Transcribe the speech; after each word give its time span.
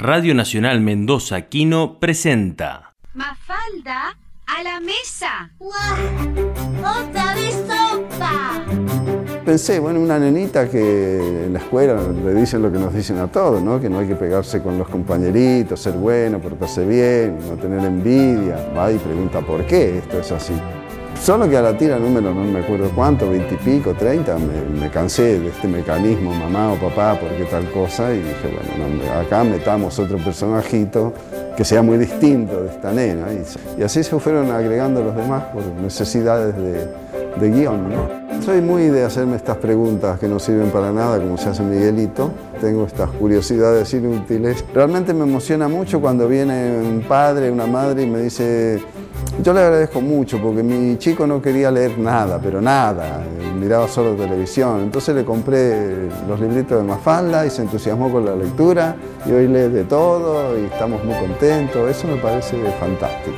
Radio 0.00 0.32
Nacional 0.32 0.80
Mendoza 0.80 1.48
Quino 1.48 1.98
presenta 1.98 2.94
Mafalda 3.14 4.16
a 4.46 4.62
la 4.62 4.78
mesa. 4.78 5.50
¡Guau! 5.58 7.02
¡Otra 7.02 7.34
vez 7.34 7.56
sopa! 7.66 8.64
Pensé, 9.44 9.80
bueno, 9.80 9.98
una 9.98 10.20
nenita 10.20 10.70
que 10.70 11.46
en 11.46 11.52
la 11.52 11.58
escuela 11.58 12.00
le 12.24 12.32
dicen 12.32 12.62
lo 12.62 12.70
que 12.70 12.78
nos 12.78 12.94
dicen 12.94 13.18
a 13.18 13.26
todos, 13.26 13.60
¿no? 13.60 13.80
Que 13.80 13.90
no 13.90 13.98
hay 13.98 14.06
que 14.06 14.14
pegarse 14.14 14.62
con 14.62 14.78
los 14.78 14.88
compañeritos, 14.88 15.80
ser 15.80 15.94
bueno, 15.94 16.38
portarse 16.38 16.86
bien, 16.86 17.36
no 17.48 17.56
tener 17.56 17.84
envidia. 17.84 18.72
Va 18.76 18.92
y 18.92 18.98
pregunta 18.98 19.40
por 19.40 19.66
qué 19.66 19.98
esto 19.98 20.20
es 20.20 20.30
así. 20.30 20.54
Solo 21.22 21.48
que 21.48 21.56
a 21.56 21.62
la 21.62 21.76
tira 21.76 21.98
número, 21.98 22.32
no 22.32 22.44
me 22.44 22.60
acuerdo 22.60 22.90
cuánto, 22.94 23.28
veintipico, 23.28 23.92
treinta, 23.94 24.36
me, 24.38 24.80
me, 24.80 24.90
cansé 24.90 25.38
de 25.38 25.48
este 25.48 25.68
mecanismo, 25.68 26.32
mamá 26.32 26.72
o 26.72 26.76
papá, 26.76 27.18
por 27.20 27.28
qué 27.36 27.44
tal 27.44 27.70
cosa, 27.70 28.14
y 28.14 28.18
dije, 28.18 28.48
bueno, 28.76 29.04
no, 29.04 29.12
acá 29.20 29.44
metamos 29.44 29.98
otro 29.98 30.16
personajito 30.18 31.12
que 31.56 31.64
sea 31.64 31.82
muy 31.82 31.98
distinto 31.98 32.62
de 32.62 32.70
esta 32.70 32.92
nena. 32.92 33.26
Y, 33.32 33.80
y 33.80 33.82
así 33.82 34.02
se 34.02 34.18
fueron 34.18 34.50
agregando 34.50 35.02
los 35.02 35.14
demás 35.14 35.44
por 35.52 35.62
necesidades 35.64 36.56
de, 36.56 36.88
de 37.38 37.50
guion. 37.50 37.90
¿no? 37.90 38.27
Soy 38.44 38.62
muy 38.62 38.84
de 38.84 39.04
hacerme 39.04 39.36
estas 39.36 39.58
preguntas 39.58 40.18
que 40.18 40.26
no 40.26 40.38
sirven 40.38 40.70
para 40.70 40.90
nada, 40.90 41.18
como 41.18 41.36
se 41.36 41.50
hace 41.50 41.62
Miguelito. 41.62 42.30
Tengo 42.60 42.86
estas 42.86 43.10
curiosidades 43.10 43.92
inútiles. 43.92 44.64
Realmente 44.72 45.12
me 45.12 45.24
emociona 45.24 45.68
mucho 45.68 46.00
cuando 46.00 46.26
viene 46.26 46.80
un 46.80 47.04
padre, 47.06 47.50
una 47.50 47.66
madre 47.66 48.04
y 48.04 48.06
me 48.06 48.20
dice, 48.20 48.80
yo 49.42 49.52
le 49.52 49.60
agradezco 49.60 50.00
mucho 50.00 50.40
porque 50.40 50.62
mi 50.62 50.96
chico 50.96 51.26
no 51.26 51.42
quería 51.42 51.70
leer 51.70 51.98
nada, 51.98 52.40
pero 52.42 52.60
nada, 52.60 53.20
miraba 53.58 53.86
solo 53.86 54.14
televisión. 54.14 54.80
Entonces 54.80 55.14
le 55.14 55.24
compré 55.24 56.08
los 56.26 56.40
libritos 56.40 56.78
de 56.78 56.84
Mafalda 56.84 57.44
y 57.44 57.50
se 57.50 57.62
entusiasmó 57.62 58.10
con 58.10 58.24
la 58.24 58.34
lectura 58.34 58.96
y 59.26 59.32
hoy 59.32 59.46
lee 59.46 59.68
de 59.68 59.84
todo 59.84 60.58
y 60.58 60.64
estamos 60.64 61.04
muy 61.04 61.14
contentos. 61.16 61.90
Eso 61.90 62.06
me 62.06 62.16
parece 62.16 62.56
fantástico. 62.80 63.36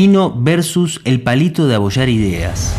Quino 0.00 0.32
versus 0.34 1.02
el 1.04 1.20
palito 1.20 1.66
de 1.66 1.74
abollar 1.74 2.08
ideas. 2.08 2.74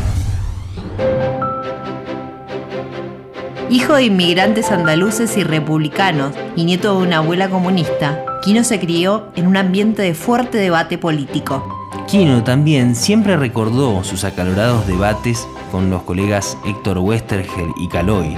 Hijo 3.70 3.94
de 3.94 4.06
inmigrantes 4.06 4.72
andaluces 4.72 5.38
y 5.38 5.44
republicanos 5.44 6.34
y 6.56 6.64
nieto 6.64 6.98
de 6.98 7.06
una 7.06 7.18
abuela 7.18 7.48
comunista, 7.48 8.26
Quino 8.44 8.64
se 8.64 8.80
crió 8.80 9.28
en 9.36 9.46
un 9.46 9.56
ambiente 9.56 10.02
de 10.02 10.16
fuerte 10.16 10.58
debate 10.58 10.98
político. 10.98 11.64
Quino 12.08 12.44
también 12.44 12.96
siempre 12.96 13.38
recordó 13.38 14.04
sus 14.04 14.24
acalorados 14.24 14.88
debates 14.88 15.48
con 15.72 15.92
los 15.92 16.02
colegas 16.02 16.58
Héctor 16.66 16.98
Westergel 16.98 17.70
y 17.78 17.88
Caloy. 17.88 18.36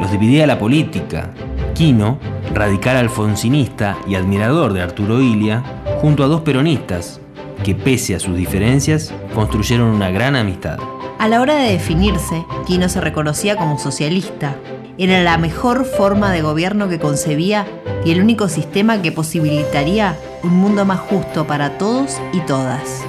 Los 0.00 0.10
dividía 0.10 0.46
la 0.46 0.58
política. 0.58 1.34
Quino, 1.74 2.18
radical 2.54 2.96
alfonsinista 2.96 3.98
y 4.08 4.14
admirador 4.14 4.72
de 4.72 4.80
Arturo 4.80 5.20
Ilia, 5.20 5.62
junto 6.00 6.24
a 6.24 6.26
dos 6.26 6.40
peronistas, 6.40 7.20
que 7.68 7.74
pese 7.74 8.14
a 8.14 8.18
sus 8.18 8.34
diferencias, 8.34 9.12
construyeron 9.34 9.88
una 9.88 10.10
gran 10.10 10.36
amistad. 10.36 10.78
A 11.18 11.28
la 11.28 11.42
hora 11.42 11.56
de 11.56 11.72
definirse, 11.72 12.46
Quino 12.66 12.88
se 12.88 12.98
reconocía 12.98 13.56
como 13.56 13.78
socialista. 13.78 14.56
Era 14.96 15.22
la 15.22 15.36
mejor 15.36 15.84
forma 15.84 16.32
de 16.32 16.40
gobierno 16.40 16.88
que 16.88 16.98
concebía 16.98 17.66
y 18.06 18.12
el 18.12 18.22
único 18.22 18.48
sistema 18.48 19.02
que 19.02 19.12
posibilitaría 19.12 20.16
un 20.42 20.56
mundo 20.56 20.86
más 20.86 21.00
justo 21.00 21.46
para 21.46 21.76
todos 21.76 22.16
y 22.32 22.40
todas. 22.40 23.04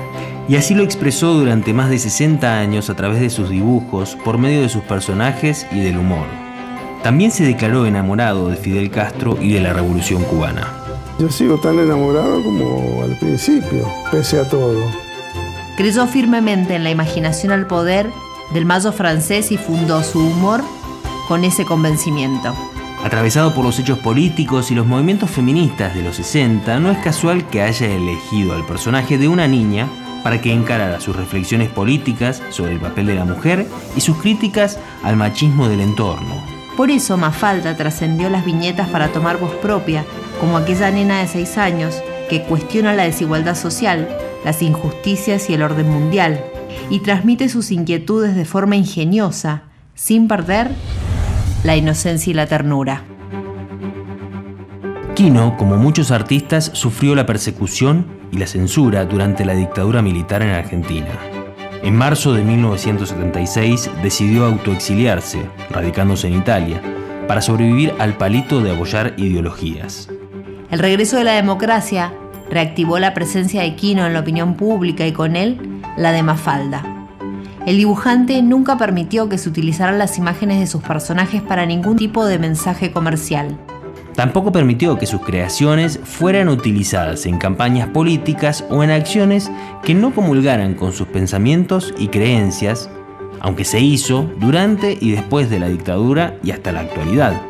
Y 0.50 0.58
así 0.58 0.76
lo 0.76 0.84
expresó 0.84 1.36
durante 1.36 1.74
más 1.74 1.90
de 1.90 1.98
60 1.98 2.60
años 2.60 2.90
a 2.90 2.98
través 2.98 3.22
de 3.22 3.30
sus 3.30 3.50
dibujos, 3.50 4.18
por 4.26 4.38
medio 4.38 4.62
de 4.62 4.68
sus 4.68 4.84
personajes 4.84 5.66
y 5.72 5.80
del 5.80 6.00
humor. 6.00 6.26
También 7.02 7.32
se 7.32 7.46
declaró 7.46 7.86
enamorado 7.86 8.50
de 8.50 8.58
Fidel 8.58 8.92
Castro 8.92 9.38
y 9.40 9.54
de 9.54 9.62
la 9.62 9.72
Revolución 9.72 10.22
cubana. 10.26 10.89
Yo 11.20 11.30
sigo 11.30 11.58
tan 11.58 11.78
enamorado 11.78 12.42
como 12.42 13.04
al 13.04 13.18
principio, 13.18 13.86
pese 14.10 14.40
a 14.40 14.48
todo. 14.48 14.80
Creyó 15.76 16.08
firmemente 16.08 16.76
en 16.76 16.86
la 16.86 16.92
imaginación 16.92 17.52
al 17.52 17.68
poder 17.68 18.10
del 18.54 18.66
mayo 18.66 18.94
francés 18.94 19.52
y 19.52 19.58
fundó 19.58 20.02
su 20.02 20.20
humor 20.20 20.62
con 21.28 21.44
ese 21.44 21.66
convencimiento. 21.66 22.56
Atravesado 23.04 23.54
por 23.54 23.66
los 23.66 23.78
hechos 23.80 24.00
políticos 24.00 24.72
y 24.72 24.76
los 24.76 24.86
movimientos 24.86 25.30
feministas 25.30 25.94
de 25.94 26.04
los 26.04 26.16
60, 26.16 26.80
no 26.80 26.90
es 26.90 26.98
casual 27.00 27.46
que 27.50 27.64
haya 27.64 27.88
elegido 27.88 28.54
al 28.54 28.66
personaje 28.66 29.18
de 29.18 29.28
una 29.28 29.46
niña 29.46 29.90
para 30.24 30.40
que 30.40 30.54
encarara 30.54 31.02
sus 31.02 31.18
reflexiones 31.18 31.70
políticas 31.70 32.42
sobre 32.50 32.74
el 32.74 32.80
papel 32.80 33.08
de 33.08 33.16
la 33.16 33.26
mujer 33.26 33.68
y 33.94 34.00
sus 34.00 34.18
críticas 34.18 34.80
al 35.04 35.18
machismo 35.18 35.68
del 35.68 35.82
entorno. 35.82 36.42
Por 36.78 36.92
eso 36.92 37.18
Mafalda 37.18 37.76
trascendió 37.76 38.30
las 38.30 38.46
viñetas 38.46 38.88
para 38.88 39.10
tomar 39.10 39.38
voz 39.38 39.52
propia, 39.56 40.06
como 40.40 40.58
aquella 40.58 40.92
nena 40.92 41.20
de 41.20 41.28
6 41.28 41.58
años 41.58 42.02
que 42.30 42.44
cuestiona 42.44 42.94
la 42.94 43.04
desigualdad 43.04 43.56
social, 43.56 44.08
las 44.46 44.62
injusticias 44.62 45.50
y 45.50 45.54
el 45.54 45.64
orden 45.64 45.90
mundial, 45.90 46.44
y 46.90 47.00
transmite 47.00 47.50
sus 47.50 47.72
inquietudes 47.72 48.36
de 48.36 48.46
forma 48.46 48.76
ingeniosa, 48.76 49.64
sin 49.96 50.28
perder 50.28 50.70
la 51.64 51.76
inocencia 51.76 52.32
y 52.32 52.34
la 52.34 52.48
ternura. 52.48 53.04
Quino, 55.16 55.58
como 55.58 55.76
muchos 55.76 56.12
artistas, 56.12 56.72
sufrió 56.74 57.16
la 57.16 57.26
persecución 57.26 58.06
y 58.32 58.38
la 58.38 58.48
censura 58.48 59.06
durante 59.06 59.44
la 59.44 59.54
dictadura 59.54 60.02
militar 60.02 60.42
en 60.42 60.52
Argentina. 60.52 61.10
En 61.82 61.96
marzo 61.96 62.34
de 62.34 62.44
1976 62.44 63.90
decidió 64.02 64.46
autoexiliarse, 64.46 65.42
radicándose 65.70 66.28
en 66.28 66.36
Italia, 66.36 66.82
para 67.28 67.42
sobrevivir 67.42 67.94
al 68.00 68.18
palito 68.18 68.62
de 68.62 68.72
abollar 68.72 69.14
ideologías. 69.18 70.10
El 70.72 70.80
regreso 70.80 71.18
de 71.18 71.24
la 71.24 71.34
democracia 71.34 72.14
reactivó 72.50 73.00
la 73.00 73.16
presencia 73.16 73.64
de 73.64 73.76
Quino 73.76 74.06
en 74.06 74.14
la 74.14 74.20
opinión 74.20 74.54
pública 74.54 75.08
y 75.08 75.12
con 75.12 75.36
él 75.36 75.82
la 75.98 76.12
de 76.12 76.22
Mafalda. 76.22 76.84
El 77.66 77.78
dibujante 77.78 78.42
nunca 78.42 78.78
permitió 78.78 79.30
que 79.30 79.38
se 79.38 79.50
utilizaran 79.50 79.98
las 79.98 80.18
imágenes 80.18 80.60
de 80.60 80.68
sus 80.68 80.82
personajes 80.82 81.42
para 81.42 81.66
ningún 81.66 81.98
tipo 81.98 82.26
de 82.26 82.40
mensaje 82.40 82.92
comercial. 82.92 83.58
Tampoco 84.16 84.52
permitió 84.52 84.98
que 84.98 85.06
sus 85.06 85.22
creaciones 85.22 86.00
fueran 86.04 86.50
utilizadas 86.50 87.26
en 87.26 87.38
campañas 87.38 87.90
políticas 87.90 88.64
o 88.70 88.84
en 88.84 88.92
acciones 88.92 89.52
que 89.84 89.94
no 89.94 90.14
comulgaran 90.14 90.74
con 90.76 90.94
sus 90.94 91.08
pensamientos 91.08 91.94
y 91.98 92.10
creencias, 92.10 92.90
aunque 93.40 93.66
se 93.66 93.80
hizo 93.80 94.30
durante 94.38 94.98
y 95.00 95.12
después 95.12 95.50
de 95.50 95.60
la 95.60 95.70
dictadura 95.70 96.36
y 96.44 96.52
hasta 96.52 96.72
la 96.72 96.82
actualidad. 96.82 97.42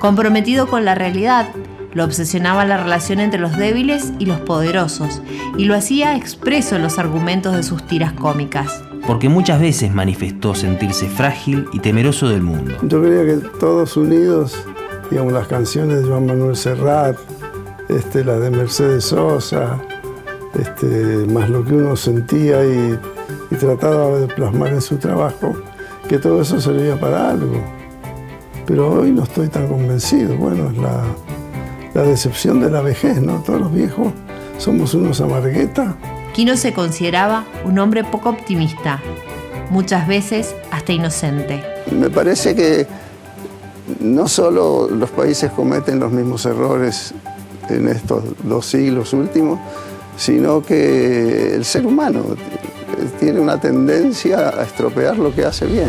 Comprometido 0.00 0.68
con 0.68 0.84
la 0.84 0.94
realidad, 0.94 1.48
lo 1.96 2.04
obsesionaba 2.04 2.66
la 2.66 2.76
relación 2.76 3.20
entre 3.20 3.40
los 3.40 3.56
débiles 3.56 4.12
y 4.18 4.26
los 4.26 4.38
poderosos, 4.40 5.22
y 5.56 5.64
lo 5.64 5.74
hacía 5.74 6.14
expreso 6.14 6.76
en 6.76 6.82
los 6.82 6.98
argumentos 6.98 7.56
de 7.56 7.62
sus 7.62 7.86
tiras 7.86 8.12
cómicas. 8.12 8.82
Porque 9.06 9.30
muchas 9.30 9.62
veces 9.62 9.94
manifestó 9.94 10.54
sentirse 10.54 11.08
frágil 11.08 11.66
y 11.72 11.78
temeroso 11.78 12.28
del 12.28 12.42
mundo. 12.42 12.74
Yo 12.82 13.00
creía 13.00 13.24
que 13.24 13.48
todos 13.58 13.96
unidos, 13.96 14.62
digamos, 15.10 15.32
las 15.32 15.46
canciones 15.46 16.02
de 16.02 16.08
Juan 16.10 16.26
Manuel 16.26 16.54
Serrat, 16.54 17.16
este, 17.88 18.22
las 18.24 18.42
de 18.42 18.50
Mercedes 18.50 19.04
Sosa, 19.04 19.80
este, 20.52 21.24
más 21.32 21.48
lo 21.48 21.64
que 21.64 21.72
uno 21.72 21.96
sentía 21.96 22.62
y, 22.62 22.98
y 23.50 23.54
trataba 23.54 24.18
de 24.18 24.26
plasmar 24.26 24.68
en 24.68 24.82
su 24.82 24.98
trabajo, 24.98 25.56
que 26.10 26.18
todo 26.18 26.42
eso 26.42 26.60
servía 26.60 27.00
para 27.00 27.30
algo. 27.30 27.64
Pero 28.66 29.00
hoy 29.00 29.12
no 29.12 29.22
estoy 29.22 29.48
tan 29.48 29.66
convencido. 29.66 30.36
Bueno, 30.36 30.68
es 30.68 30.76
la, 30.76 31.02
la 31.96 32.02
decepción 32.02 32.60
de 32.60 32.70
la 32.70 32.82
vejez, 32.82 33.22
¿no? 33.22 33.42
Todos 33.42 33.58
los 33.58 33.72
viejos 33.72 34.12
somos 34.58 34.92
unos 34.92 35.22
amarguetas. 35.22 35.94
Quino 36.34 36.54
se 36.58 36.74
consideraba 36.74 37.46
un 37.64 37.78
hombre 37.78 38.04
poco 38.04 38.28
optimista, 38.28 39.00
muchas 39.70 40.06
veces 40.06 40.54
hasta 40.70 40.92
inocente. 40.92 41.64
Me 41.90 42.10
parece 42.10 42.54
que 42.54 42.86
no 44.00 44.28
solo 44.28 44.90
los 44.90 45.08
países 45.10 45.50
cometen 45.52 45.98
los 45.98 46.12
mismos 46.12 46.44
errores 46.44 47.14
en 47.70 47.88
estos 47.88 48.22
dos 48.44 48.66
siglos 48.66 49.14
últimos, 49.14 49.58
sino 50.18 50.62
que 50.62 51.54
el 51.54 51.64
ser 51.64 51.86
humano 51.86 52.24
tiene 53.18 53.40
una 53.40 53.58
tendencia 53.58 54.50
a 54.50 54.64
estropear 54.64 55.16
lo 55.16 55.34
que 55.34 55.46
hace 55.46 55.64
bien. 55.64 55.88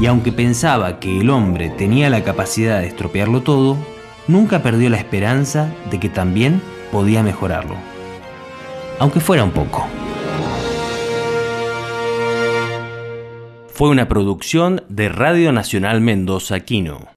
Y 0.00 0.06
aunque 0.06 0.32
pensaba 0.32 0.98
que 0.98 1.20
el 1.20 1.28
hombre 1.28 1.68
tenía 1.76 2.08
la 2.08 2.24
capacidad 2.24 2.80
de 2.80 2.86
estropearlo 2.86 3.42
todo, 3.42 3.76
nunca 4.28 4.62
perdió 4.62 4.90
la 4.90 4.96
esperanza 4.96 5.72
de 5.90 6.00
que 6.00 6.08
también 6.08 6.60
podía 6.92 7.22
mejorarlo, 7.22 7.76
aunque 8.98 9.20
fuera 9.20 9.44
un 9.44 9.50
poco. 9.50 9.86
Fue 13.68 13.90
una 13.90 14.08
producción 14.08 14.82
de 14.88 15.10
Radio 15.10 15.52
Nacional 15.52 16.00
Mendoza 16.00 16.60
Quino. 16.60 17.08